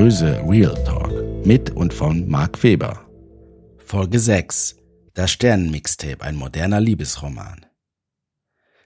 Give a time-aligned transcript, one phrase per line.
[0.00, 1.12] monströse Real Talk
[1.44, 3.04] mit und von Marc Weber.
[3.84, 4.76] Folge 6.
[5.12, 7.66] Das Sternenmixtape, ein moderner Liebesroman.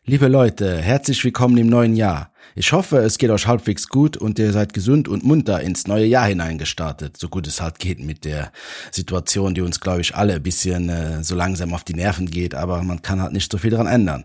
[0.05, 2.33] Liebe Leute, herzlich willkommen im neuen Jahr.
[2.57, 6.05] Ich hoffe, es geht euch halbwegs gut und ihr seid gesund und munter ins neue
[6.05, 8.51] Jahr hineingestartet, so gut es halt geht mit der
[8.91, 12.57] Situation, die uns, glaube ich, alle ein bisschen äh, so langsam auf die Nerven geht,
[12.57, 14.25] aber man kann halt nicht so viel daran ändern.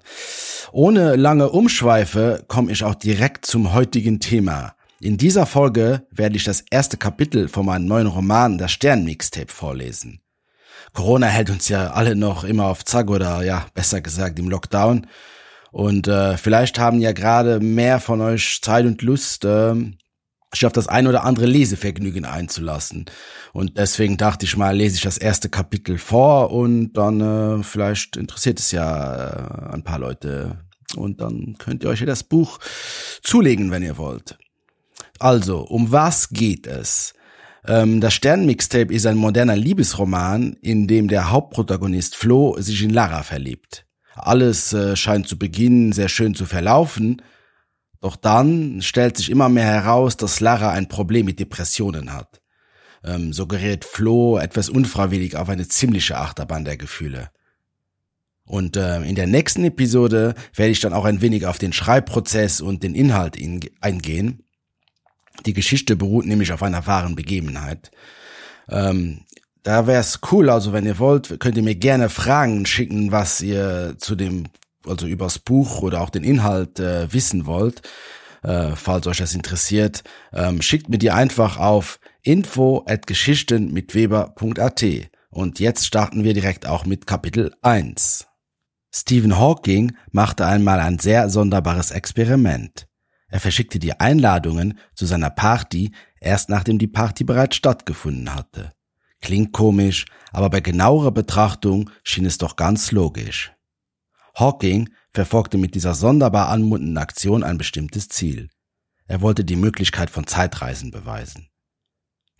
[0.71, 4.73] Ohne lange Umschweife komme ich auch direkt zum heutigen Thema.
[5.01, 10.19] In dieser Folge werde ich das erste Kapitel von meinem neuen Roman Das Sternmixtape vorlesen.
[10.93, 15.07] Corona hält uns ja alle noch immer auf Zack oder ja, besser gesagt im Lockdown.
[15.71, 19.73] Und äh, vielleicht haben ja gerade mehr von euch Zeit und Lust, äh,
[20.51, 23.05] sich auf das ein oder andere Lesevergnügen einzulassen.
[23.53, 28.17] Und deswegen dachte ich mal, lese ich das erste Kapitel vor und dann äh, vielleicht
[28.17, 30.65] interessiert es ja äh, ein paar Leute.
[30.95, 32.57] Und dann könnt ihr euch ja das Buch
[33.21, 34.38] zulegen, wenn ihr wollt.
[35.19, 37.13] Also, um was geht es?
[37.65, 43.23] Ähm, das Sternmixtape ist ein moderner Liebesroman, in dem der Hauptprotagonist Flo sich in Lara
[43.23, 43.85] verliebt.
[44.15, 47.21] Alles äh, scheint zu Beginn sehr schön zu verlaufen,
[48.01, 52.41] doch dann stellt sich immer mehr heraus, dass Lara ein Problem mit Depressionen hat.
[53.03, 57.29] Ähm, so gerät Flo etwas unfreiwillig auf eine ziemliche Achterbahn der Gefühle.
[58.45, 62.61] Und äh, in der nächsten Episode werde ich dann auch ein wenig auf den Schreibprozess
[62.61, 64.43] und den Inhalt in, eingehen.
[65.45, 67.91] Die Geschichte beruht nämlich auf einer wahren Begebenheit.
[68.69, 69.21] Ähm,
[69.63, 73.41] da wäre es cool, also wenn ihr wollt, könnt ihr mir gerne Fragen schicken, was
[73.41, 74.47] ihr zu dem,
[74.87, 77.81] also übers Buch oder auch den Inhalt äh, wissen wollt.
[78.41, 83.95] Äh, falls euch das interessiert, ähm, schickt mir die einfach auf info at geschichten mit
[83.95, 84.85] weber.at.
[85.29, 88.27] Und jetzt starten wir direkt auch mit Kapitel 1.
[88.91, 92.88] Stephen Hawking machte einmal ein sehr sonderbares Experiment.
[93.29, 98.71] Er verschickte die Einladungen zu seiner Party erst nachdem die Party bereits stattgefunden hatte.
[99.21, 103.53] Klingt komisch, aber bei genauerer Betrachtung schien es doch ganz logisch.
[104.35, 108.49] Hawking verfolgte mit dieser sonderbar anmutenden Aktion ein bestimmtes Ziel.
[109.07, 111.49] Er wollte die Möglichkeit von Zeitreisen beweisen.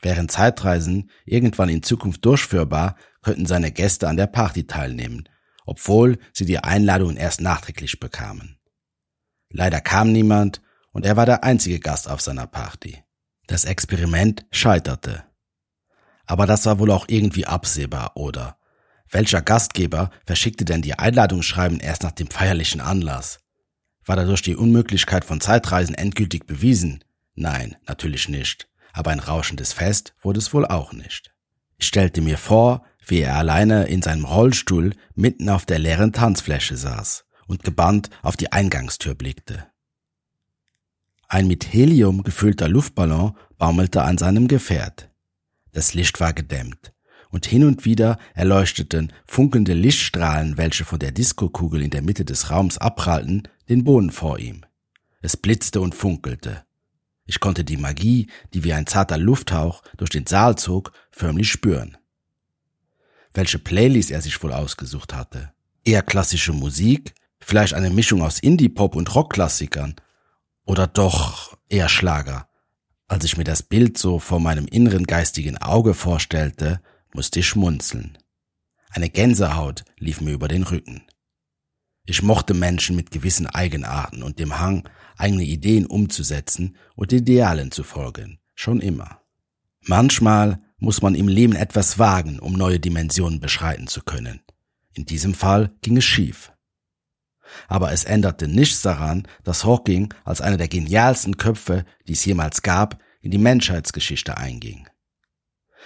[0.01, 5.27] Wären Zeitreisen irgendwann in Zukunft durchführbar, könnten seine Gäste an der Party teilnehmen,
[5.65, 8.57] obwohl sie die Einladungen erst nachträglich bekamen.
[9.51, 10.61] Leider kam niemand
[10.91, 13.03] und er war der einzige Gast auf seiner Party.
[13.47, 15.23] Das Experiment scheiterte.
[16.25, 18.57] Aber das war wohl auch irgendwie absehbar, oder?
[19.09, 23.39] Welcher Gastgeber verschickte denn die Einladungsschreiben erst nach dem feierlichen Anlass?
[24.05, 27.03] War dadurch die Unmöglichkeit von Zeitreisen endgültig bewiesen?
[27.33, 28.67] Nein, natürlich nicht.
[28.93, 31.33] Aber ein rauschendes Fest wurde es wohl auch nicht.
[31.77, 36.77] Ich stellte mir vor, wie er alleine in seinem Rollstuhl mitten auf der leeren Tanzfläche
[36.77, 39.68] saß und gebannt auf die Eingangstür blickte.
[41.31, 45.11] Ein mit Helium gefüllter Luftballon baumelte an seinem Gefährt.
[45.71, 46.91] Das Licht war gedämmt,
[47.29, 52.49] und hin und wieder erleuchteten funkelnde Lichtstrahlen, welche von der Diskokugel in der Mitte des
[52.49, 54.65] Raums abprallten, den Boden vor ihm.
[55.21, 56.63] Es blitzte und funkelte.
[57.27, 61.95] Ich konnte die Magie, die wie ein zarter Lufthauch durch den Saal zog, förmlich spüren.
[63.35, 65.53] Welche Playlist er sich wohl ausgesucht hatte.
[65.85, 69.93] Eher klassische Musik, vielleicht eine Mischung aus Indie-Pop und Rockklassikern,
[70.69, 72.47] oder doch eher Schlager.
[73.07, 76.79] Als ich mir das Bild so vor meinem inneren geistigen Auge vorstellte,
[77.11, 78.19] musste ich schmunzeln.
[78.91, 81.01] Eine Gänsehaut lief mir über den Rücken.
[82.05, 84.87] Ich mochte Menschen mit gewissen Eigenarten und dem Hang,
[85.17, 89.23] eigene Ideen umzusetzen und Idealen zu folgen, schon immer.
[89.81, 94.41] Manchmal muss man im Leben etwas wagen, um neue Dimensionen beschreiten zu können.
[94.93, 96.51] In diesem Fall ging es schief.
[97.67, 102.61] Aber es änderte nichts daran, dass Hawking als einer der genialsten Köpfe, die es jemals
[102.61, 104.87] gab, in die Menschheitsgeschichte einging.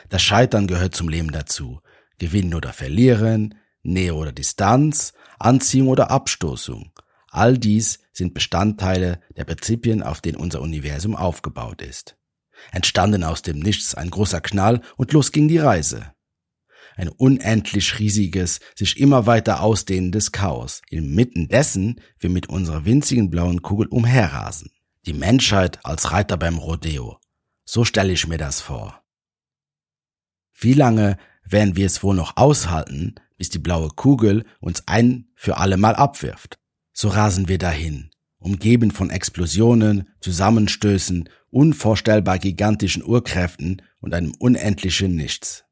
[0.09, 1.81] Das Scheitern gehört zum Leben dazu.
[2.19, 6.91] Gewinnen oder verlieren, Nähe oder Distanz, Anziehung oder Abstoßung.
[7.29, 12.15] All dies sind Bestandteile der Prinzipien, auf denen unser Universum aufgebaut ist.
[12.71, 16.12] Entstanden aus dem Nichts ein großer Knall und los ging die Reise
[16.95, 23.61] ein unendlich riesiges, sich immer weiter ausdehnendes Chaos, inmitten dessen wir mit unserer winzigen blauen
[23.61, 24.71] Kugel umherrasen.
[25.05, 27.19] Die Menschheit als Reiter beim Rodeo.
[27.65, 29.01] So stelle ich mir das vor.
[30.53, 35.57] Wie lange werden wir es wohl noch aushalten, bis die blaue Kugel uns ein für
[35.57, 36.57] alle Mal abwirft?
[36.93, 45.62] So rasen wir dahin, umgeben von Explosionen, Zusammenstößen, unvorstellbar gigantischen Urkräften und einem unendlichen Nichts.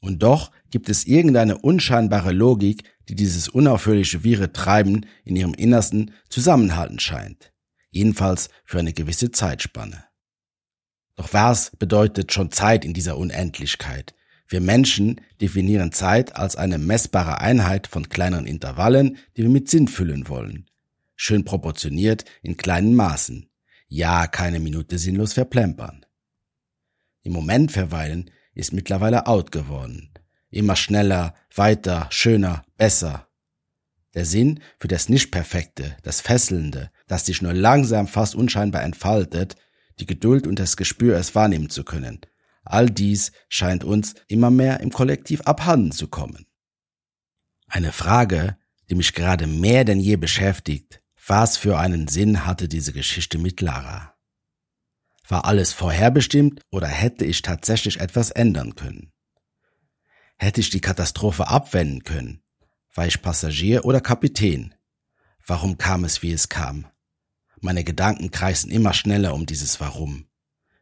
[0.00, 6.12] Und doch gibt es irgendeine unscheinbare Logik, die dieses unaufhörliche wirre Treiben in ihrem Innersten
[6.28, 7.52] zusammenhalten scheint.
[7.90, 10.04] Jedenfalls für eine gewisse Zeitspanne.
[11.16, 14.14] Doch was bedeutet schon Zeit in dieser Unendlichkeit?
[14.48, 19.86] Wir Menschen definieren Zeit als eine messbare Einheit von kleineren Intervallen, die wir mit Sinn
[19.86, 20.66] füllen wollen.
[21.14, 23.50] Schön proportioniert in kleinen Maßen.
[23.88, 26.06] Ja, keine Minute sinnlos verplempern.
[27.22, 30.10] Im Moment verweilen ist mittlerweile out geworden.
[30.50, 33.28] Immer schneller, weiter, schöner, besser.
[34.14, 39.54] Der Sinn für das Nicht-Perfekte, das Fesselnde, das sich nur langsam fast unscheinbar entfaltet,
[40.00, 42.20] die Geduld und das Gespür, es wahrnehmen zu können.
[42.64, 46.46] All dies scheint uns immer mehr im Kollektiv abhanden zu kommen.
[47.68, 48.56] Eine Frage,
[48.88, 53.60] die mich gerade mehr denn je beschäftigt, was für einen Sinn hatte diese Geschichte mit
[53.60, 54.09] Lara?
[55.30, 59.12] War alles vorherbestimmt oder hätte ich tatsächlich etwas ändern können?
[60.36, 62.42] Hätte ich die Katastrophe abwenden können?
[62.94, 64.74] War ich Passagier oder Kapitän?
[65.46, 66.88] Warum kam es, wie es kam?
[67.60, 70.26] Meine Gedanken kreisen immer schneller um dieses Warum.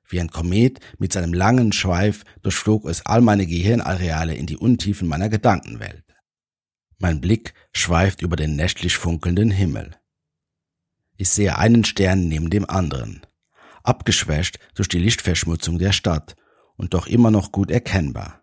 [0.09, 5.09] Wie ein Komet mit seinem langen Schweif durchflog es all meine Gehirnareale in die Untiefen
[5.09, 6.05] meiner Gedankenwelt.
[6.97, 9.95] Mein Blick schweift über den nächtlich funkelnden Himmel.
[11.19, 13.21] Ich sehe einen Stern neben dem anderen,
[13.83, 16.37] abgeschwächt durch die Lichtverschmutzung der Stadt
[16.77, 18.43] und doch immer noch gut erkennbar.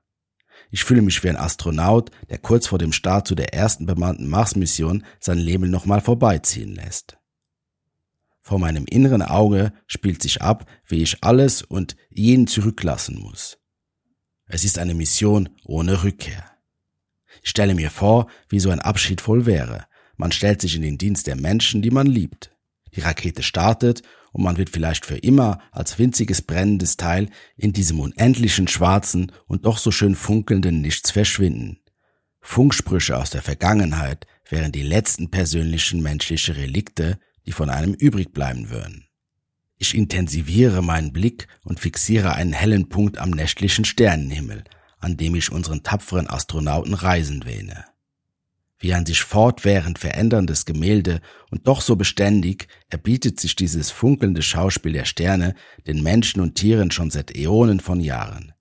[0.71, 4.27] Ich fühle mich wie ein Astronaut, der kurz vor dem Start zu der ersten bemannten
[4.27, 7.17] Mars-Mission sein Leben nochmal vorbeiziehen lässt.
[8.41, 13.57] Vor meinem inneren Auge spielt sich ab, wie ich alles und jeden zurücklassen muss.
[14.47, 16.45] Es ist eine Mission ohne Rückkehr.
[17.41, 19.85] Ich stelle mir vor, wie so ein Abschied wohl wäre.
[20.17, 22.51] Man stellt sich in den Dienst der Menschen, die man liebt.
[22.95, 24.03] Die Rakete startet
[24.35, 29.65] und man wird vielleicht für immer als winziges brennendes Teil in diesem unendlichen schwarzen und
[29.65, 31.79] doch so schön funkelnden Nichts verschwinden.
[32.41, 38.69] Funksprüche aus der Vergangenheit wären die letzten persönlichen menschlichen Relikte, die von einem übrig bleiben
[38.69, 39.07] würden.
[39.77, 44.65] Ich intensiviere meinen Blick und fixiere einen hellen Punkt am nächtlichen Sternenhimmel,
[44.99, 47.85] an dem ich unseren tapferen Astronauten reisen wähne
[48.79, 54.93] wie ein sich fortwährend veränderndes Gemälde und doch so beständig erbietet sich dieses funkelnde Schauspiel
[54.93, 55.55] der Sterne
[55.87, 58.53] den Menschen und Tieren schon seit Äonen von Jahren.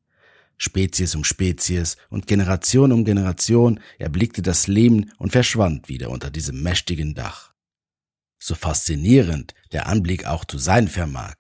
[0.57, 6.63] Spezies um Spezies und Generation um Generation erblickte das Leben und verschwand wieder unter diesem
[6.63, 7.53] mächtigen Dach.
[8.39, 11.35] So faszinierend der Anblick auch zu sein vermag,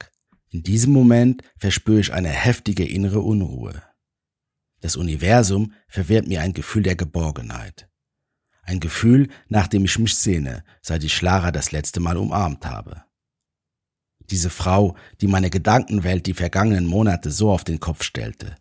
[0.50, 3.82] in diesem Moment verspüre ich eine heftige innere Unruhe.
[4.80, 7.88] Das Universum verwehrt mir ein Gefühl der Geborgenheit.
[8.64, 13.04] Ein Gefühl, nach dem ich mich sehne, seit ich Lara das letzte Mal umarmt habe.
[14.30, 18.56] Diese Frau, die meine Gedankenwelt die vergangenen Monate so auf den Kopf stellte.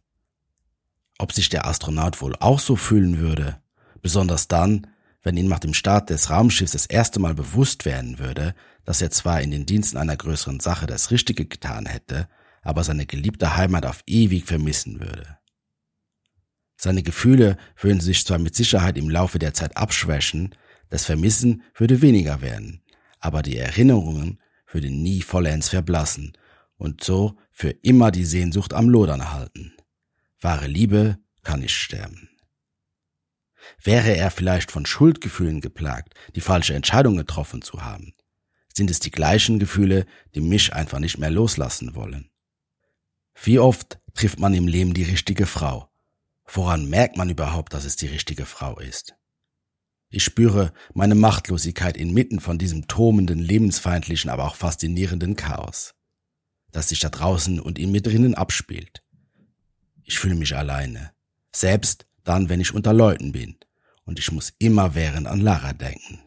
[1.20, 3.62] Ob sich der Astronaut wohl auch so fühlen würde,
[4.02, 4.88] besonders dann,
[5.22, 9.10] wenn ihm nach dem Start des Raumschiffs das erste Mal bewusst werden würde, dass er
[9.10, 12.28] zwar in den Diensten einer größeren Sache das Richtige getan hätte,
[12.62, 15.38] aber seine geliebte Heimat auf ewig vermissen würde.
[16.84, 20.54] Seine Gefühle würden sich zwar mit Sicherheit im Laufe der Zeit abschwächen,
[20.90, 22.82] das Vermissen würde weniger werden,
[23.20, 26.34] aber die Erinnerungen würden nie vollends verblassen
[26.76, 29.72] und so für immer die Sehnsucht am Lodern halten.
[30.42, 32.28] Wahre Liebe kann nicht sterben.
[33.82, 38.14] Wäre er vielleicht von Schuldgefühlen geplagt, die falsche Entscheidung getroffen zu haben?
[38.74, 42.30] Sind es die gleichen Gefühle, die mich einfach nicht mehr loslassen wollen?
[43.42, 45.93] Wie oft trifft man im Leben die richtige Frau,
[46.56, 49.16] Woran merkt man überhaupt, dass es die richtige Frau ist?
[50.10, 55.96] Ich spüre meine Machtlosigkeit inmitten von diesem tomenden, lebensfeindlichen, aber auch faszinierenden Chaos,
[56.72, 59.02] das sich da draußen und in mir drinnen abspielt.
[60.04, 61.12] Ich fühle mich alleine,
[61.56, 63.58] selbst dann, wenn ich unter Leuten bin,
[64.06, 66.20] und ich muss immerwährend an Lara denken.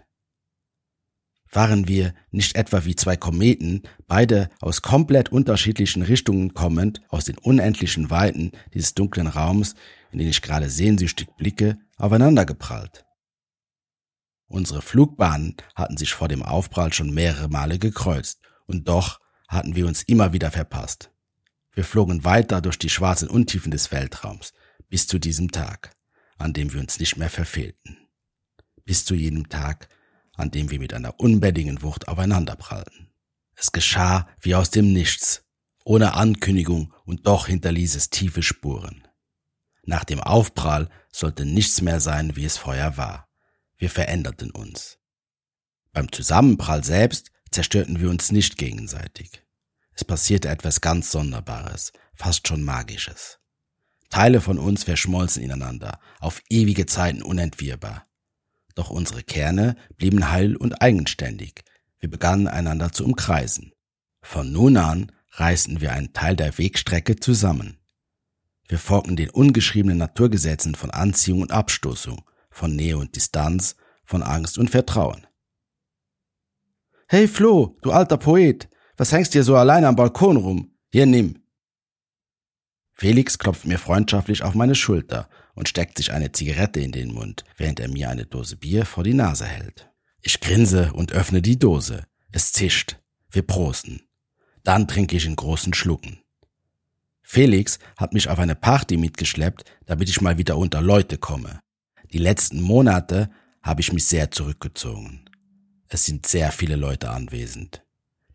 [1.56, 7.38] Waren wir nicht etwa wie zwei Kometen, beide aus komplett unterschiedlichen Richtungen kommend, aus den
[7.38, 9.74] unendlichen Weiten dieses dunklen Raums,
[10.12, 13.06] in den ich gerade sehnsüchtig blicke, aufeinandergeprallt?
[14.48, 19.86] Unsere Flugbahnen hatten sich vor dem Aufprall schon mehrere Male gekreuzt, und doch hatten wir
[19.86, 21.10] uns immer wieder verpasst.
[21.72, 24.52] Wir flogen weiter durch die schwarzen Untiefen des Weltraums,
[24.90, 25.94] bis zu diesem Tag,
[26.36, 27.96] an dem wir uns nicht mehr verfehlten.
[28.84, 29.88] Bis zu jenem Tag,
[30.36, 33.10] an dem wir mit einer unbändigen Wucht aufeinanderprallten.
[33.54, 35.44] Es geschah wie aus dem Nichts,
[35.84, 39.06] ohne Ankündigung und doch hinterließ es tiefe Spuren.
[39.84, 43.28] Nach dem Aufprall sollte nichts mehr sein, wie es vorher war.
[43.76, 44.98] Wir veränderten uns.
[45.92, 49.42] Beim Zusammenprall selbst zerstörten wir uns nicht gegenseitig.
[49.92, 53.38] Es passierte etwas ganz Sonderbares, fast schon Magisches.
[54.10, 58.05] Teile von uns verschmolzen ineinander, auf ewige Zeiten unentwirrbar.
[58.76, 61.64] Doch unsere Kerne blieben heil und eigenständig.
[61.98, 63.72] Wir begannen einander zu umkreisen.
[64.20, 67.78] Von nun an reisten wir einen Teil der Wegstrecke zusammen.
[68.68, 74.58] Wir folgten den ungeschriebenen Naturgesetzen von Anziehung und Abstoßung, von Nähe und Distanz, von Angst
[74.58, 75.26] und Vertrauen.
[77.08, 80.76] Hey Flo, du alter Poet, was hängst dir so alleine am Balkon rum?
[80.90, 81.38] Hier nimm.
[82.92, 87.44] Felix klopft mir freundschaftlich auf meine Schulter und steckt sich eine Zigarette in den Mund,
[87.56, 89.90] während er mir eine Dose Bier vor die Nase hält.
[90.20, 92.04] Ich grinse und öffne die Dose.
[92.30, 92.98] Es zischt.
[93.30, 94.02] Wir prosten.
[94.62, 96.20] Dann trinke ich in großen Schlucken.
[97.22, 101.60] Felix hat mich auf eine Party mitgeschleppt, damit ich mal wieder unter Leute komme.
[102.12, 103.30] Die letzten Monate
[103.62, 105.24] habe ich mich sehr zurückgezogen.
[105.88, 107.82] Es sind sehr viele Leute anwesend.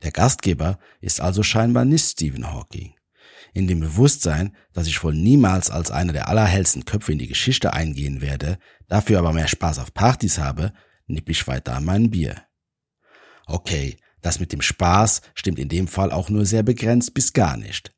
[0.01, 2.95] Der Gastgeber ist also scheinbar nicht Stephen Hawking.
[3.53, 7.73] In dem Bewusstsein, dass ich wohl niemals als einer der allerhellsten Köpfe in die Geschichte
[7.73, 10.73] eingehen werde, dafür aber mehr Spaß auf Partys habe,
[11.07, 12.35] nipp ich weiter an mein Bier.
[13.45, 17.57] Okay, das mit dem Spaß stimmt in dem Fall auch nur sehr begrenzt bis gar
[17.57, 17.93] nicht.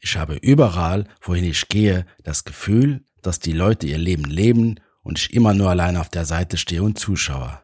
[0.00, 5.18] Ich habe überall, wohin ich gehe, das Gefühl, dass die Leute ihr Leben leben und
[5.18, 7.60] ich immer nur allein auf der Seite stehe und zuschaue.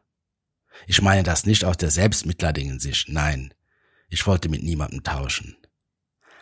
[0.86, 3.54] Ich meine das nicht aus der selbstmitleidigen Sicht, nein.
[4.08, 5.56] Ich wollte mit niemandem tauschen.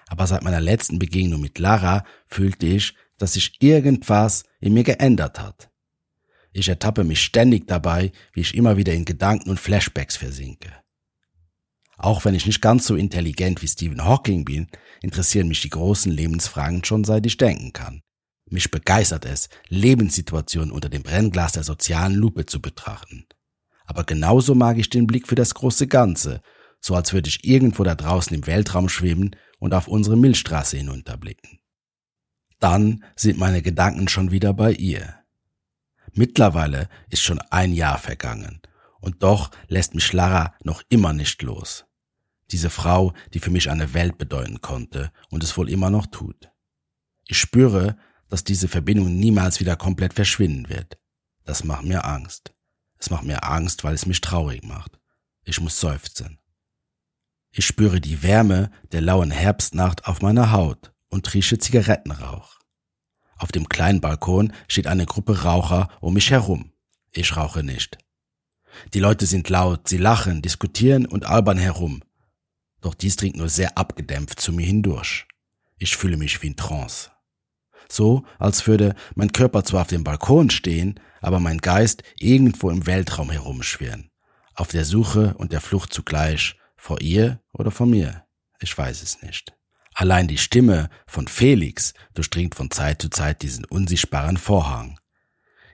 [0.08, 5.40] Aber seit meiner letzten Begegnung mit Lara fühlte ich, dass sich irgendwas in mir geändert
[5.40, 5.70] hat.
[6.52, 10.72] Ich ertappe mich ständig dabei, wie ich immer wieder in Gedanken und Flashbacks versinke.
[11.96, 14.68] Auch wenn ich nicht ganz so intelligent wie Stephen Hawking bin,
[15.00, 18.02] interessieren mich die großen Lebensfragen schon seit ich denken kann.
[18.50, 23.24] Mich begeistert es, Lebenssituationen unter dem Brennglas der sozialen Lupe zu betrachten
[23.92, 26.40] aber genauso mag ich den Blick für das große Ganze,
[26.80, 31.60] so als würde ich irgendwo da draußen im Weltraum schweben und auf unsere Milchstraße hinunterblicken.
[32.58, 35.14] Dann sind meine Gedanken schon wieder bei ihr.
[36.14, 38.60] Mittlerweile ist schon ein Jahr vergangen,
[39.00, 41.84] und doch lässt mich Lara noch immer nicht los.
[42.50, 46.50] Diese Frau, die für mich eine Welt bedeuten konnte und es wohl immer noch tut.
[47.28, 47.96] Ich spüre,
[48.28, 50.98] dass diese Verbindung niemals wieder komplett verschwinden wird.
[51.44, 52.52] Das macht mir Angst.
[52.98, 54.98] Es macht mir Angst, weil es mich traurig macht.
[55.44, 56.41] Ich muss seufzen.
[57.54, 62.58] Ich spüre die Wärme der lauen Herbstnacht auf meiner Haut und rieche Zigarettenrauch.
[63.36, 66.72] Auf dem kleinen Balkon steht eine Gruppe Raucher um mich herum.
[67.10, 67.98] Ich rauche nicht.
[68.94, 72.02] Die Leute sind laut, sie lachen, diskutieren und albern herum.
[72.80, 75.26] Doch dies dringt nur sehr abgedämpft zu mir hindurch.
[75.76, 77.10] Ich fühle mich wie in Trance.
[77.90, 82.86] So, als würde mein Körper zwar auf dem Balkon stehen, aber mein Geist irgendwo im
[82.86, 84.10] Weltraum herumschwirren.
[84.54, 88.24] Auf der Suche und der Flucht zugleich, vor ihr oder vor mir.
[88.58, 89.54] Ich weiß es nicht.
[89.94, 94.98] Allein die Stimme von Felix durchdringt von Zeit zu Zeit diesen unsichtbaren Vorhang.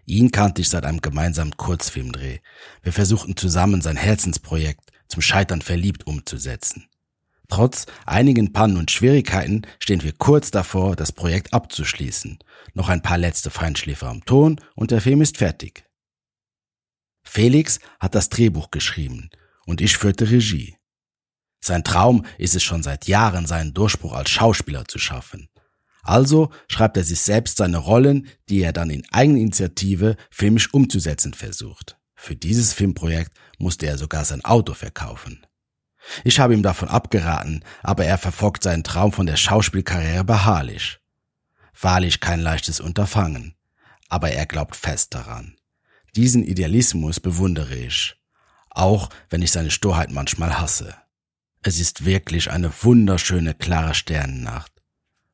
[0.04, 2.40] Ihn kannte ich seit einem gemeinsamen Kurzfilmdreh.
[2.82, 6.90] Wir versuchten zusammen sein Herzensprojekt zum Scheitern verliebt umzusetzen.
[7.48, 12.38] Trotz einigen Pannen und Schwierigkeiten stehen wir kurz davor, das Projekt abzuschließen.
[12.74, 15.86] Noch ein paar letzte Feinschläfer am Ton und der Film ist fertig.
[17.22, 19.30] Felix hat das Drehbuch geschrieben
[19.64, 20.77] und ich führte Regie.
[21.60, 25.48] Sein Traum ist es schon seit Jahren, seinen Durchbruch als Schauspieler zu schaffen.
[26.02, 31.98] Also schreibt er sich selbst seine Rollen, die er dann in Eigeninitiative filmisch umzusetzen versucht.
[32.14, 35.46] Für dieses Filmprojekt musste er sogar sein Auto verkaufen.
[36.24, 40.98] Ich habe ihm davon abgeraten, aber er verfolgt seinen Traum von der Schauspielkarriere beharrlich.
[41.80, 43.54] Wahrlich kein leichtes Unterfangen,
[44.08, 45.56] aber er glaubt fest daran.
[46.16, 48.16] Diesen Idealismus bewundere ich,
[48.70, 50.96] auch wenn ich seine Sturheit manchmal hasse.
[51.62, 54.72] Es ist wirklich eine wunderschöne, klare Sternennacht,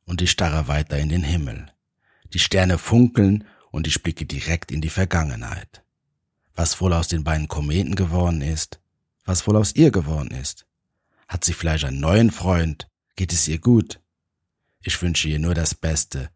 [0.05, 1.67] und ich starre weiter in den Himmel.
[2.33, 5.83] Die Sterne funkeln und ich blicke direkt in die Vergangenheit.
[6.53, 8.79] Was wohl aus den beiden Kometen geworden ist,
[9.23, 10.65] was wohl aus ihr geworden ist.
[11.27, 12.87] Hat sie vielleicht einen neuen Freund?
[13.15, 13.99] Geht es ihr gut?
[14.81, 16.29] Ich wünsche ihr nur das Beste,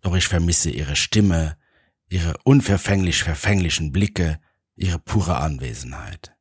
[0.00, 1.56] doch ich vermisse ihre Stimme,
[2.08, 4.38] ihre unverfänglich verfänglichen Blicke,
[4.76, 6.35] ihre pure Anwesenheit.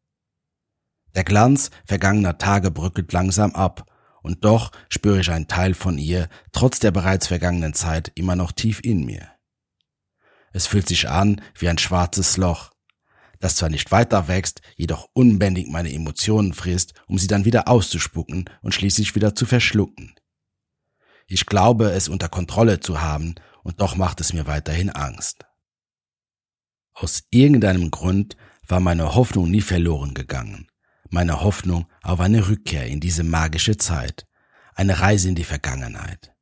[1.16, 3.92] Der Glanz vergangener Tage bröckelt langsam ab,
[4.22, 8.52] und doch spüre ich einen Teil von ihr, trotz der bereits vergangenen Zeit, immer noch
[8.52, 9.30] tief in mir.
[10.52, 12.72] Es fühlt sich an wie ein schwarzes Loch,
[13.40, 18.50] das zwar nicht weiter wächst, jedoch unbändig meine Emotionen frisst, um sie dann wieder auszuspucken
[18.62, 20.16] und schließlich wieder zu verschlucken.
[21.28, 25.46] Ich glaube, es unter Kontrolle zu haben, und doch macht es mir weiterhin Angst.
[26.94, 30.68] Aus irgendeinem Grund war meine Hoffnung nie verloren gegangen.
[31.16, 34.28] Meine Hoffnung auf eine Rückkehr in diese magische Zeit,
[34.74, 36.34] eine Reise in die Vergangenheit.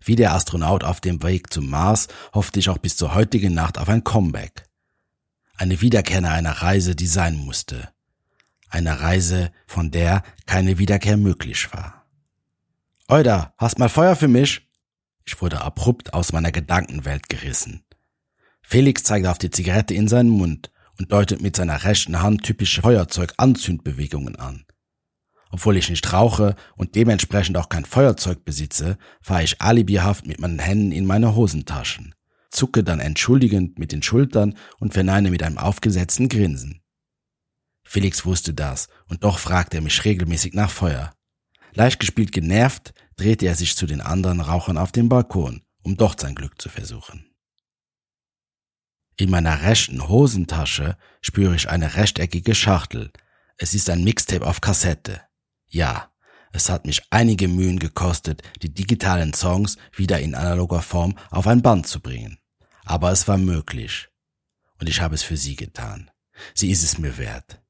[0.00, 3.76] Wie der Astronaut auf dem Weg zum Mars hoffte ich auch bis zur heutigen Nacht
[3.76, 4.64] auf ein Comeback
[5.58, 7.90] eine Wiederkehr einer Reise, die sein musste.
[8.70, 12.06] Eine Reise, von der keine Wiederkehr möglich war.
[13.08, 14.66] Euda, hast mal Feuer für mich?
[15.26, 17.84] Ich wurde abrupt aus meiner Gedankenwelt gerissen.
[18.62, 22.82] Felix zeigte auf die Zigarette in seinen Mund und deutet mit seiner rechten Hand typische
[22.82, 24.64] Feuerzeug-Anzündbewegungen an.
[25.50, 30.58] Obwohl ich nicht rauche und dementsprechend auch kein Feuerzeug besitze, fahre ich alibihaft mit meinen
[30.58, 32.14] Händen in meine Hosentaschen,
[32.50, 36.80] zucke dann entschuldigend mit den Schultern und verneine mit einem aufgesetzten Grinsen.
[37.84, 41.12] Felix wusste das, und doch fragte er mich regelmäßig nach Feuer.
[41.74, 46.20] Leicht gespielt genervt, drehte er sich zu den anderen Rauchern auf dem Balkon, um dort
[46.20, 47.31] sein Glück zu versuchen.
[49.16, 53.12] In meiner rechten Hosentasche spüre ich eine rechteckige Schachtel.
[53.58, 55.20] Es ist ein Mixtape auf Kassette.
[55.68, 56.10] Ja,
[56.52, 61.62] es hat mich einige Mühen gekostet, die digitalen Songs wieder in analoger Form auf ein
[61.62, 62.38] Band zu bringen.
[62.84, 64.08] Aber es war möglich.
[64.78, 66.10] Und ich habe es für sie getan.
[66.54, 67.62] Sie ist es mir wert.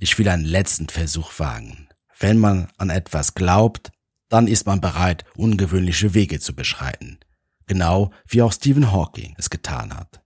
[0.00, 1.88] Ich will einen letzten Versuch wagen.
[2.18, 3.90] Wenn man an etwas glaubt,
[4.28, 7.18] dann ist man bereit, ungewöhnliche Wege zu beschreiten.
[7.66, 10.22] Genau wie auch Stephen Hawking es getan hat.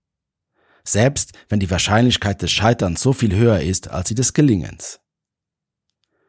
[0.84, 5.00] Selbst wenn die Wahrscheinlichkeit des Scheiterns so viel höher ist als die des Gelingens.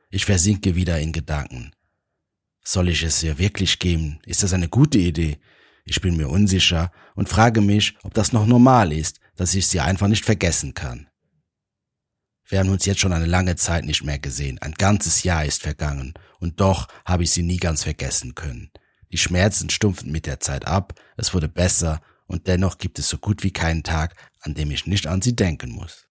[0.10, 1.72] Ich versinke wieder in Gedanken.
[2.64, 4.20] Soll ich es ihr wirklich geben?
[4.26, 5.40] Ist das eine gute Idee?
[5.86, 9.80] Ich bin mir unsicher und frage mich, ob das noch normal ist, dass ich sie
[9.80, 11.08] einfach nicht vergessen kann.
[12.46, 14.60] Wir haben uns jetzt schon eine lange Zeit nicht mehr gesehen.
[14.60, 16.14] Ein ganzes Jahr ist vergangen.
[16.40, 18.72] Und doch habe ich sie nie ganz vergessen können.
[19.12, 22.02] Die Schmerzen stumpften mit der Zeit ab, es wurde besser
[22.32, 25.36] und dennoch gibt es so gut wie keinen Tag, an dem ich nicht an sie
[25.36, 26.08] denken muss.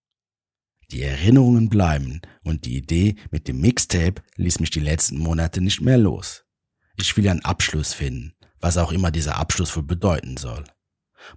[0.91, 5.81] Die Erinnerungen bleiben und die Idee mit dem Mixtape ließ mich die letzten Monate nicht
[5.81, 6.45] mehr los.
[6.97, 10.65] Ich will einen Abschluss finden, was auch immer dieser Abschluss wohl bedeuten soll.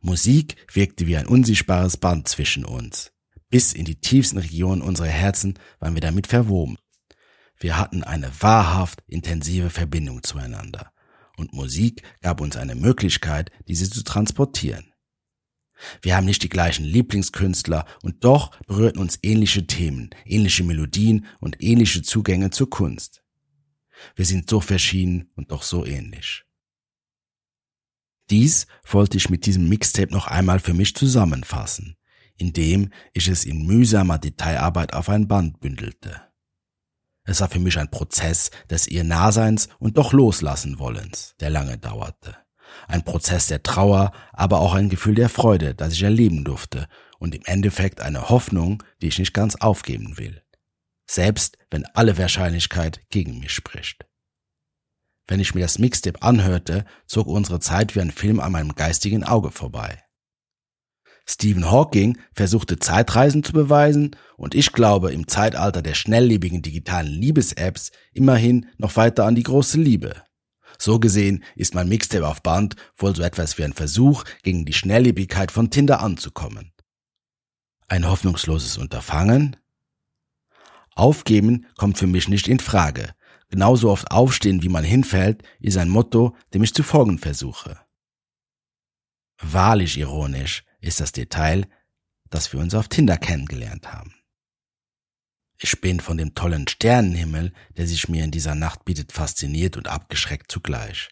[0.02, 3.12] Musik wirkte wie ein unsichtbares Band zwischen uns.
[3.50, 6.78] Bis in die tiefsten Regionen unserer Herzen waren wir damit verwoben.
[7.58, 10.92] Wir hatten eine wahrhaft intensive Verbindung zueinander.
[11.38, 14.93] Und Musik gab uns eine Möglichkeit, diese zu transportieren.
[16.02, 21.62] Wir haben nicht die gleichen Lieblingskünstler und doch berührten uns ähnliche Themen, ähnliche Melodien und
[21.62, 23.24] ähnliche Zugänge zur Kunst.
[24.15, 26.46] Wir sind so verschieden und doch so ähnlich.
[28.30, 31.98] Dies wollte ich mit diesem Mixtape noch einmal für mich zusammenfassen
[32.38, 36.22] indem ich es in mühsamer Detailarbeit auf ein Band bündelte.
[37.25, 41.77] Es war für mich ein Prozess des ihr Nahseins und doch loslassen wollens, der lange
[41.77, 42.36] dauerte.
[42.88, 46.88] Ein Prozess der Trauer, aber auch ein Gefühl der Freude, das ich erleben durfte
[47.19, 50.41] und im Endeffekt eine Hoffnung, die ich nicht ganz aufgeben will.
[51.05, 54.05] Selbst wenn alle Wahrscheinlichkeit gegen mich spricht.
[55.27, 59.23] Wenn ich mir das Mixtape anhörte, zog unsere Zeit wie ein Film an meinem geistigen
[59.23, 60.03] Auge vorbei.
[61.25, 67.91] Stephen Hawking versuchte Zeitreisen zu beweisen und ich glaube im Zeitalter der schnelllebigen digitalen Liebes-Apps
[68.12, 70.21] immerhin noch weiter an die große Liebe.
[70.77, 74.73] So gesehen ist mein Mixtape auf Band wohl so etwas wie ein Versuch, gegen die
[74.73, 76.73] Schnelllebigkeit von Tinder anzukommen.
[77.88, 79.55] Ein hoffnungsloses Unterfangen?
[80.95, 83.13] Aufgeben kommt für mich nicht in Frage.
[83.49, 87.79] Genauso oft aufstehen, wie man hinfällt, ist ein Motto, dem ich zu folgen versuche.
[89.41, 91.67] Wahrlich ironisch, ist das Detail,
[92.30, 94.13] dass wir uns auf Tinder kennengelernt haben.
[95.58, 99.88] Ich bin von dem tollen Sternenhimmel, der sich mir in dieser Nacht bietet, fasziniert und
[99.88, 101.10] abgeschreckt zugleich.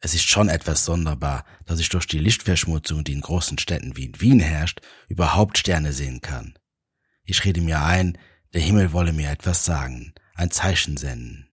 [0.00, 4.06] Es ist schon etwas sonderbar, dass ich durch die Lichtverschmutzung, die in großen Städten wie
[4.06, 6.58] in Wien herrscht, überhaupt Sterne sehen kann.
[7.22, 8.18] Ich rede mir ein,
[8.54, 11.50] der Himmel wolle mir etwas sagen, ein Zeichen senden.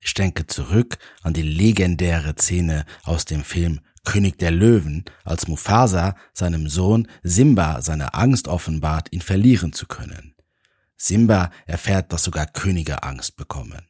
[0.00, 6.16] Ich denke zurück an die legendäre Szene aus dem Film König der Löwen, als Mufasa
[6.32, 10.34] seinem Sohn Simba seine Angst offenbart, ihn verlieren zu können.
[10.96, 13.86] Simba erfährt, dass sogar Könige Angst bekommen.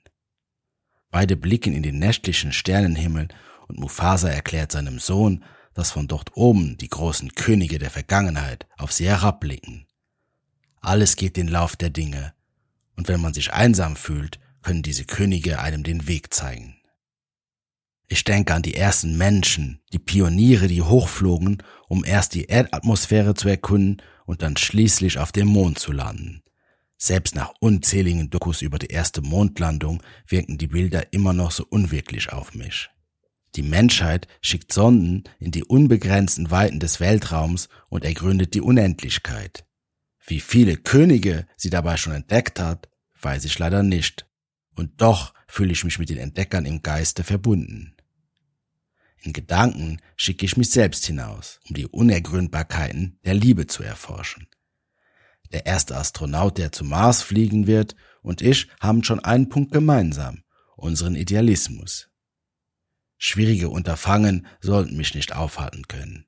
[1.11, 3.29] Beide blicken in den nächtlichen Sternenhimmel
[3.69, 8.93] und Mufasa erklärt seinem Sohn, dass von dort oben die großen Könige der Vergangenheit auf
[8.93, 9.87] sie herabblicken.
[10.81, 12.33] Alles geht den Lauf der Dinge,
[12.97, 16.76] und wenn man sich einsam fühlt, können diese Könige einem den Weg zeigen.
[18.09, 23.49] Ich denke an die ersten Menschen, die Pioniere, die hochflogen, um erst die Erdatmosphäre zu
[23.49, 26.43] erkunden und dann schließlich auf dem Mond zu landen.
[26.99, 32.33] Selbst nach unzähligen Dokus über die erste Mondlandung wirken die Bilder immer noch so unwirklich
[32.33, 32.89] auf mich.
[33.55, 39.65] Die Menschheit schickt Sonden in die unbegrenzten Weiten des Weltraums und ergründet die Unendlichkeit.
[40.27, 42.89] Wie viele Könige sie dabei schon entdeckt hat,
[43.21, 44.27] weiß ich leider nicht.
[44.75, 47.96] Und doch fühle ich mich mit den Entdeckern im Geiste verbunden.
[49.23, 54.49] In Gedanken schicke ich mich selbst hinaus, um die Unergründbarkeiten der Liebe zu erforschen.
[55.53, 60.43] Der erste Astronaut, der zum Mars fliegen wird, und ich haben schon einen Punkt gemeinsam,
[60.77, 62.09] unseren Idealismus.
[63.19, 66.27] Schwierige Unterfangen sollten mich nicht aufhalten können.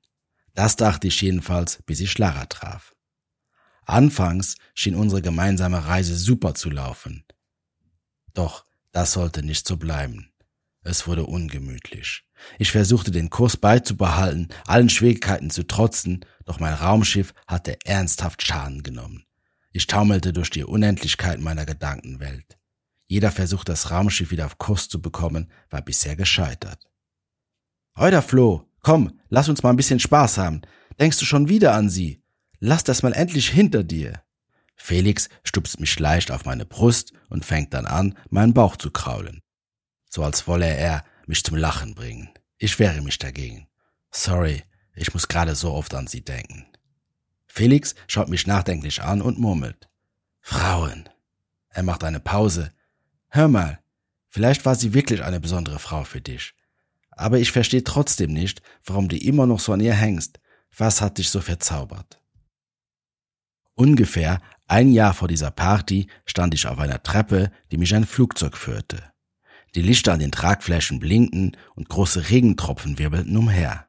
[0.53, 2.95] Das dachte ich jedenfalls, bis ich Lara traf.
[3.85, 7.25] Anfangs schien unsere gemeinsame Reise super zu laufen.
[8.33, 10.31] Doch das sollte nicht so bleiben.
[10.81, 12.23] Es wurde ungemütlich.
[12.57, 18.81] Ich versuchte den Kurs beizubehalten, allen Schwierigkeiten zu trotzen, doch mein Raumschiff hatte ernsthaft Schaden
[18.81, 19.25] genommen.
[19.71, 22.57] Ich taumelte durch die Unendlichkeit meiner Gedankenwelt.
[23.07, 26.87] Jeder Versuch, das Raumschiff wieder auf Kurs zu bekommen, war bisher gescheitert.
[27.97, 30.61] Heuder Flo, komm, lass uns mal ein bisschen Spaß haben.
[30.99, 32.23] Denkst du schon wieder an sie?
[32.59, 34.21] Lass das mal endlich hinter dir.
[34.75, 39.41] Felix stupst mich leicht auf meine Brust und fängt dann an, meinen Bauch zu kraulen.
[40.09, 42.29] So als wolle er mich zum Lachen bringen.
[42.57, 43.67] Ich wehre mich dagegen.
[44.11, 44.63] Sorry,
[44.95, 46.65] ich muss gerade so oft an sie denken.
[47.47, 49.87] Felix schaut mich nachdenklich an und murmelt.
[50.41, 51.07] Frauen.
[51.69, 52.71] Er macht eine Pause.
[53.29, 53.79] Hör mal,
[54.29, 56.53] vielleicht war sie wirklich eine besondere Frau für dich.
[57.11, 60.39] Aber ich verstehe trotzdem nicht, warum du immer noch so an ihr hängst.
[60.75, 62.19] Was hat dich so verzaubert?
[63.75, 68.55] Ungefähr ein Jahr vor dieser Party stand ich auf einer Treppe, die mich ein Flugzeug
[68.57, 69.03] führte.
[69.75, 73.87] Die Lichter an den Tragflächen blinkten und große Regentropfen wirbelten umher.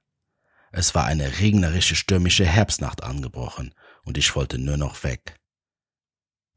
[0.72, 5.36] Es war eine regnerische stürmische Herbstnacht angebrochen und ich wollte nur noch weg.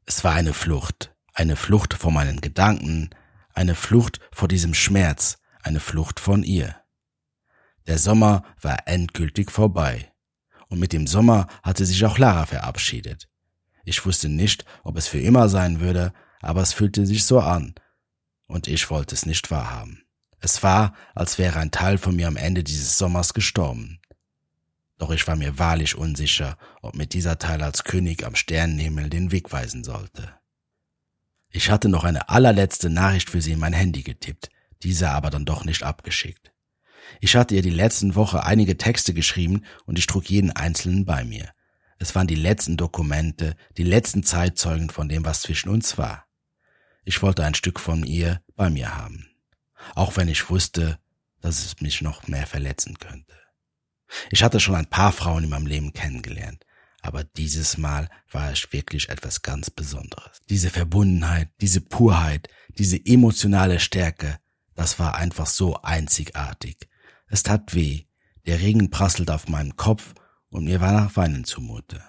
[0.06, 3.10] Es war eine Flucht, eine Flucht vor meinen Gedanken,
[3.54, 6.76] eine Flucht vor diesem Schmerz, eine Flucht von ihr.
[7.86, 10.10] Der Sommer war endgültig vorbei.
[10.68, 13.28] Und mit dem Sommer hatte sich auch Lara verabschiedet.
[13.84, 17.74] Ich wusste nicht, ob es für immer sein würde, aber es fühlte sich so an.
[18.46, 20.04] Und ich wollte es nicht wahrhaben.
[20.40, 24.00] Es war, als wäre ein Teil von mir am Ende dieses Sommers gestorben.
[24.98, 29.32] Doch ich war mir wahrlich unsicher, ob mir dieser Teil als König am Sternenhimmel den
[29.32, 30.34] Weg weisen sollte.
[31.50, 34.50] Ich hatte noch eine allerletzte Nachricht für sie in mein Handy getippt,
[34.82, 36.52] diese aber dann doch nicht abgeschickt.
[37.20, 41.24] Ich hatte ihr die letzten Woche einige Texte geschrieben und ich trug jeden einzelnen bei
[41.24, 41.50] mir.
[41.98, 46.23] Es waren die letzten Dokumente, die letzten Zeitzeugen von dem, was zwischen uns war.
[47.04, 49.28] Ich wollte ein Stück von ihr bei mir haben,
[49.94, 50.98] auch wenn ich wusste,
[51.40, 53.34] dass es mich noch mehr verletzen könnte.
[54.30, 56.64] Ich hatte schon ein paar Frauen in meinem Leben kennengelernt,
[57.02, 60.38] aber dieses Mal war es wirklich etwas ganz Besonderes.
[60.48, 64.38] Diese Verbundenheit, diese Purheit, diese emotionale Stärke,
[64.74, 66.88] das war einfach so einzigartig.
[67.28, 68.04] Es tat weh,
[68.46, 70.14] der Regen prasselte auf meinem Kopf
[70.48, 72.02] und mir war nach Weinen zumute.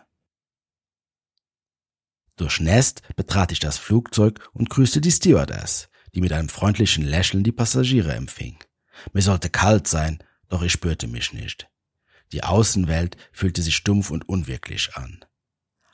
[2.38, 7.52] Durchnässt betrat ich das Flugzeug und grüßte die Stewardess, die mit einem freundlichen Lächeln die
[7.52, 8.58] Passagiere empfing.
[9.14, 11.68] Mir sollte kalt sein, doch ich spürte mich nicht.
[12.32, 15.24] Die Außenwelt fühlte sich stumpf und unwirklich an.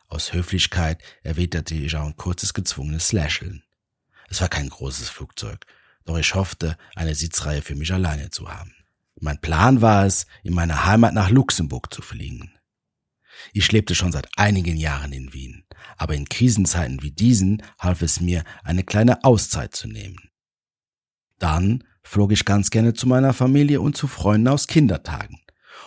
[0.08, 3.63] Aus Höflichkeit erwiderte ich auch ein kurzes gezwungenes Lächeln.
[4.30, 5.65] Es war kein großes Flugzeug,
[6.06, 8.73] doch ich hoffte, eine Sitzreihe für mich alleine zu haben.
[9.19, 12.51] Mein Plan war es, in meine Heimat nach Luxemburg zu fliegen.
[13.53, 15.63] Ich lebte schon seit einigen Jahren in Wien,
[15.97, 20.29] aber in Krisenzeiten wie diesen half es mir, eine kleine Auszeit zu nehmen.
[21.39, 25.39] Dann flog ich ganz gerne zu meiner Familie und zu Freunden aus Kindertagen.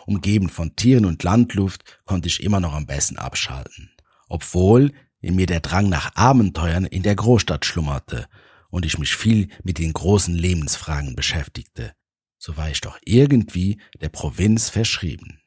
[0.07, 3.91] Umgeben von Tieren und Landluft konnte ich immer noch am besten abschalten,
[4.29, 8.27] obwohl in mir der Drang nach Abenteuern in der Großstadt schlummerte
[8.69, 11.93] und ich mich viel mit den großen Lebensfragen beschäftigte,
[12.39, 15.41] so war ich doch irgendwie der Provinz verschrieben.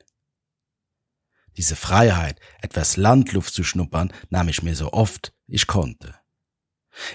[1.58, 6.16] Diese Freiheit, etwas Landluft zu schnuppern, nahm ich mir so oft ich konnte.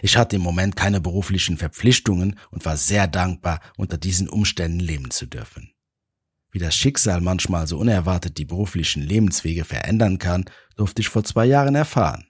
[0.00, 5.11] Ich hatte im Moment keine beruflichen Verpflichtungen und war sehr dankbar, unter diesen Umständen leben
[5.11, 5.72] zu dürfen.
[6.50, 10.44] Wie das Schicksal manchmal so unerwartet die beruflichen Lebenswege verändern kann,
[10.76, 12.26] durfte ich vor zwei Jahren erfahren.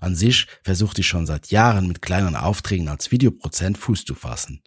[0.00, 4.62] An sich versuchte ich schon seit Jahren mit kleinen Aufträgen als Videoprozent Fuß zu fassen.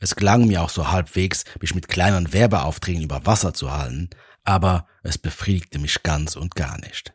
[0.00, 4.10] Es gelang mir auch so halbwegs, mich mit kleinen Werbeaufträgen über Wasser zu halten,
[4.44, 7.14] aber es befriedigte mich ganz und gar nicht.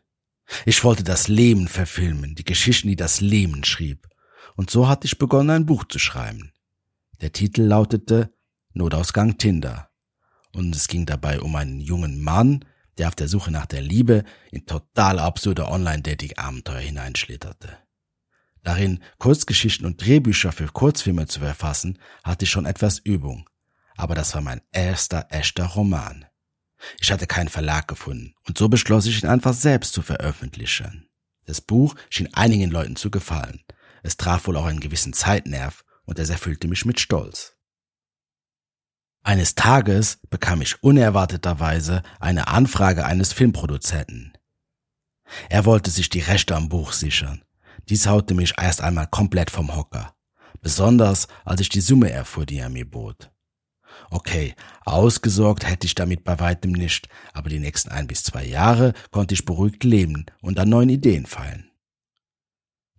[0.66, 4.08] Ich wollte das Leben verfilmen, die Geschichten, die das Leben schrieb.
[4.56, 6.52] Und so hatte ich begonnen, ein Buch zu schreiben.
[7.20, 8.34] Der Titel lautete
[8.72, 9.90] Notausgang Tinder.
[10.52, 12.64] Und es ging dabei um einen jungen Mann,
[12.98, 17.78] der auf der Suche nach der Liebe in total absurde Online-Dating-Abenteuer hineinschlitterte.
[18.62, 23.48] Darin Kurzgeschichten und Drehbücher für Kurzfilme zu verfassen, hatte ich schon etwas Übung.
[23.96, 26.26] Aber das war mein erster echter Roman.
[27.00, 31.08] Ich hatte keinen Verlag gefunden und so beschloss ich ihn einfach selbst zu veröffentlichen.
[31.46, 33.62] Das Buch schien einigen Leuten zu gefallen.
[34.02, 37.56] Es traf wohl auch einen gewissen Zeitnerv und es erfüllte mich mit Stolz.
[39.22, 44.32] Eines Tages bekam ich unerwarteterweise eine Anfrage eines Filmproduzenten.
[45.48, 47.44] Er wollte sich die Rechte am Buch sichern
[47.90, 50.14] dies haute mich erst einmal komplett vom Hocker.
[50.60, 53.32] Besonders als ich die Summe erfuhr, die er mir bot.
[54.10, 58.92] Okay, ausgesorgt hätte ich damit bei weitem nicht, aber die nächsten ein bis zwei Jahre
[59.12, 61.70] konnte ich beruhigt leben und an neuen Ideen feilen.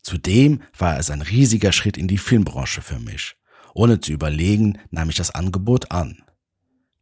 [0.01, 3.35] Zudem war es ein riesiger Schritt in die Filmbranche für mich.
[3.73, 6.23] Ohne zu überlegen, nahm ich das Angebot an.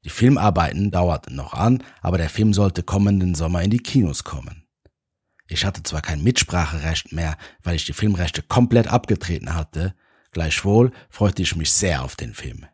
[0.03, 4.65] Die Filmarbeiten dauerten noch an, aber der Film sollte kommenden Sommer in die Kinos kommen.
[5.47, 9.95] Ich hatte zwar kein Mitspracherecht mehr, weil ich die Filmrechte komplett abgetreten hatte,
[10.31, 12.65] gleichwohl freute ich mich sehr auf den Film.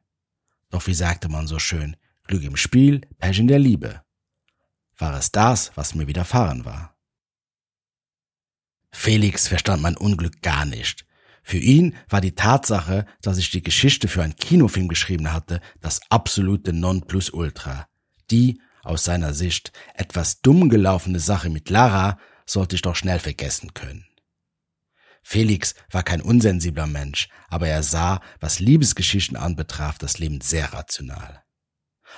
[0.75, 1.95] Doch wie sagte man so schön,
[2.27, 4.01] Glück im Spiel, Pech in der Liebe.
[4.97, 6.97] War es das, was mir widerfahren war?
[8.91, 11.05] Felix verstand mein Unglück gar nicht.
[11.43, 16.01] Für ihn war die Tatsache, dass ich die Geschichte für einen Kinofilm geschrieben hatte, das
[16.09, 17.87] absolute Nonplusultra.
[18.29, 23.73] Die, aus seiner Sicht, etwas dumm gelaufene Sache mit Lara sollte ich doch schnell vergessen
[23.73, 24.05] können.
[25.27, 31.43] Felix war kein unsensibler Mensch, aber er sah, was Liebesgeschichten anbetraf, das Leben sehr rational.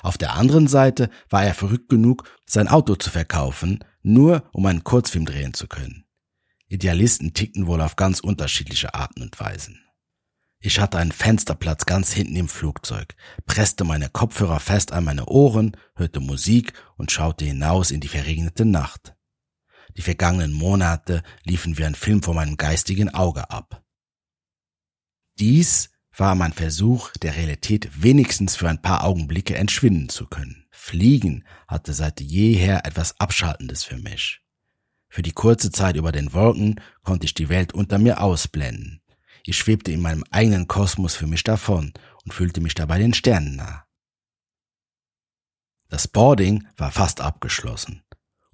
[0.03, 4.83] Auf der anderen Seite war er verrückt genug, sein Auto zu verkaufen, nur um einen
[4.83, 6.03] Kurzfilm drehen zu können.
[6.67, 9.81] Idealisten tickten wohl auf ganz unterschiedliche Arten und Weisen.
[10.59, 13.15] Ich hatte einen Fensterplatz ganz hinten im Flugzeug,
[13.45, 18.65] presste meine Kopfhörer fest an meine Ohren, hörte Musik und schaute hinaus in die verregnete
[18.65, 19.16] Nacht.
[19.97, 23.83] Die vergangenen Monate liefen wie ein Film vor meinem geistigen Auge ab.
[25.39, 30.65] Dies war mein Versuch, der Realität wenigstens für ein paar Augenblicke entschwinden zu können.
[30.71, 34.41] Fliegen hatte seit jeher etwas Abschaltendes für mich.
[35.09, 39.01] Für die kurze Zeit über den Wolken konnte ich die Welt unter mir ausblenden.
[39.43, 43.55] Ich schwebte in meinem eigenen Kosmos für mich davon und fühlte mich dabei den Sternen
[43.55, 43.85] nah.
[45.89, 48.03] Das Boarding war fast abgeschlossen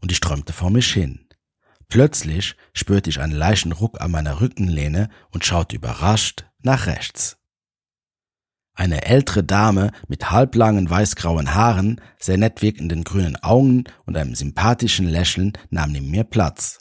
[0.01, 1.22] und ich träumte vor mich hin.
[1.93, 7.37] Plötzlich spürte ich einen leichten Ruck an meiner Rückenlehne und schaute überrascht nach rechts.
[8.73, 15.07] Eine ältere Dame mit halblangen weißgrauen Haaren, sehr nett wirkenden grünen Augen und einem sympathischen
[15.07, 16.79] Lächeln nahm neben mir Platz.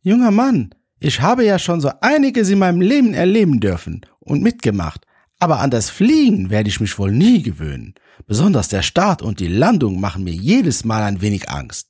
[0.00, 5.06] Junger Mann, ich habe ja schon so einiges in meinem Leben erleben dürfen und mitgemacht,
[5.40, 7.94] aber an das Fliegen werde ich mich wohl nie gewöhnen.
[8.28, 11.87] Besonders der Start und die Landung machen mir jedes Mal ein wenig Angst.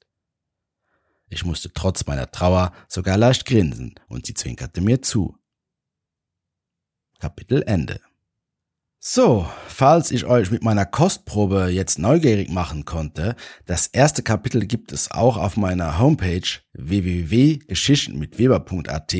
[1.28, 5.36] Ich musste trotz meiner Trauer sogar leicht grinsen, und sie zwinkerte mir zu.
[7.18, 8.00] Kapitel Ende.
[9.00, 14.90] So, falls ich euch mit meiner Kostprobe jetzt neugierig machen konnte, das erste Kapitel gibt
[14.92, 19.14] es auch auf meiner Homepage www.geschichtenmitweber.at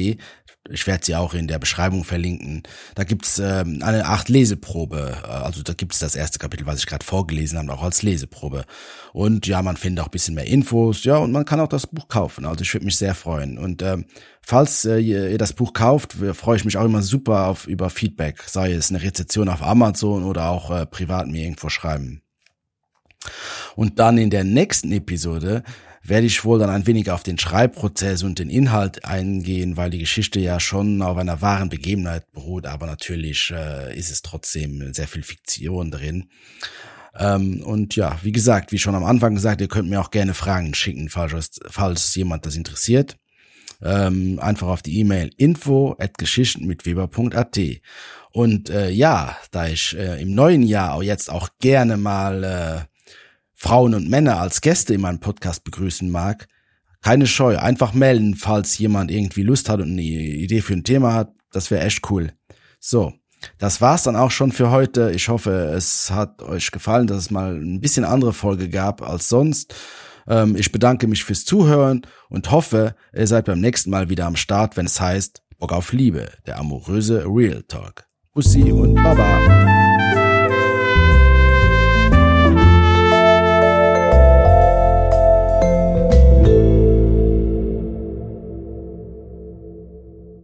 [0.70, 2.62] ich werde sie auch in der Beschreibung verlinken.
[2.94, 5.16] Da gibt's ähm, eine Art Leseprobe.
[5.22, 8.64] Äh, also da gibt's das erste Kapitel, was ich gerade vorgelesen habe, auch als Leseprobe.
[9.12, 11.04] Und ja, man findet auch bisschen mehr Infos.
[11.04, 12.44] Ja, und man kann auch das Buch kaufen.
[12.44, 13.58] Also ich würde mich sehr freuen.
[13.58, 14.06] Und ähm,
[14.42, 18.42] falls äh, ihr das Buch kauft, freue ich mich auch immer super auf über Feedback.
[18.46, 22.22] Sei es eine Rezession auf Amazon oder auch äh, privat mir irgendwo schreiben.
[23.74, 25.62] Und dann in der nächsten Episode
[26.08, 29.98] werde ich wohl dann ein wenig auf den Schreibprozess und den Inhalt eingehen, weil die
[29.98, 35.08] Geschichte ja schon auf einer wahren Begebenheit beruht, aber natürlich äh, ist es trotzdem sehr
[35.08, 36.28] viel Fiktion drin.
[37.18, 40.34] Ähm, und ja, wie gesagt, wie schon am Anfang gesagt, ihr könnt mir auch gerne
[40.34, 43.16] Fragen schicken, falls, falls jemand das interessiert.
[43.80, 47.58] Ähm, einfach auf die E-Mail info at geschichten mit weber.at.
[48.32, 52.97] Und äh, ja, da ich äh, im neuen Jahr auch jetzt auch gerne mal äh,
[53.60, 56.46] Frauen und Männer als Gäste in meinem Podcast begrüßen mag,
[57.02, 61.12] keine Scheu, einfach melden, falls jemand irgendwie Lust hat und eine Idee für ein Thema
[61.12, 61.32] hat.
[61.50, 62.32] Das wäre echt cool.
[62.78, 63.12] So,
[63.58, 65.10] das war's dann auch schon für heute.
[65.10, 69.28] Ich hoffe, es hat euch gefallen, dass es mal ein bisschen andere Folge gab als
[69.28, 69.74] sonst.
[70.28, 74.36] Ähm, ich bedanke mich fürs Zuhören und hoffe, ihr seid beim nächsten Mal wieder am
[74.36, 78.06] Start, wenn es heißt Bock auf Liebe, der amoröse Real Talk.
[78.34, 80.07] Bussi und Baba.